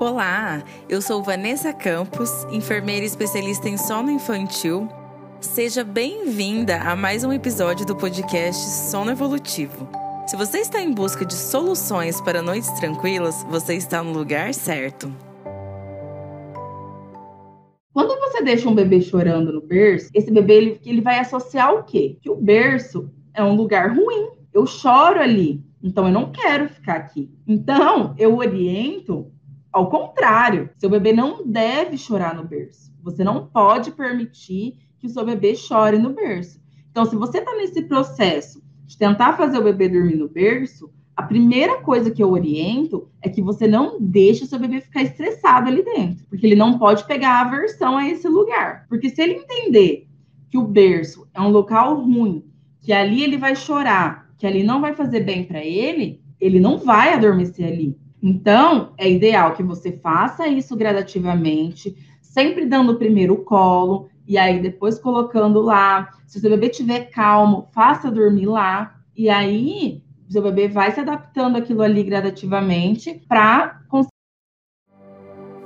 [0.00, 4.88] Olá, eu sou Vanessa Campos, enfermeira especialista em sono infantil.
[5.40, 8.60] Seja bem-vinda a mais um episódio do podcast
[8.90, 9.88] Sono Evolutivo.
[10.26, 15.14] Se você está em busca de soluções para noites tranquilas, você está no lugar certo.
[17.92, 21.84] Quando você deixa um bebê chorando no berço, esse bebê ele, ele vai associar o
[21.84, 22.18] quê?
[22.20, 24.30] Que o berço é um lugar ruim.
[24.52, 27.30] Eu choro ali, então eu não quero ficar aqui.
[27.46, 29.32] Então eu oriento
[29.74, 32.94] ao contrário, seu bebê não deve chorar no berço.
[33.02, 36.60] Você não pode permitir que o seu bebê chore no berço.
[36.92, 41.24] Então, se você está nesse processo de tentar fazer o bebê dormir no berço, a
[41.24, 45.68] primeira coisa que eu oriento é que você não deixe o seu bebê ficar estressado
[45.68, 48.86] ali dentro, porque ele não pode pegar aversão a esse lugar.
[48.88, 50.06] Porque se ele entender
[50.52, 52.44] que o berço é um local ruim,
[52.80, 56.78] que ali ele vai chorar, que ali não vai fazer bem para ele, ele não
[56.78, 58.03] vai adormecer ali.
[58.26, 64.62] Então, é ideal que você faça isso gradativamente, sempre dando o primeiro colo, e aí
[64.62, 66.08] depois colocando lá.
[66.26, 71.00] Se o seu bebê estiver calmo, faça dormir lá, e aí seu bebê vai se
[71.00, 73.82] adaptando aquilo ali gradativamente para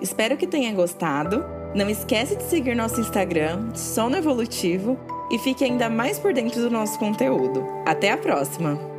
[0.00, 1.44] Espero que tenha gostado.
[1.74, 4.98] Não esquece de seguir nosso Instagram, Sono Evolutivo,
[5.30, 7.64] e fique ainda mais por dentro do nosso conteúdo.
[7.84, 8.97] Até a próxima!